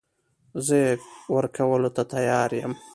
[0.65, 0.91] زه يې
[1.35, 2.73] ورکولو ته تيار يم.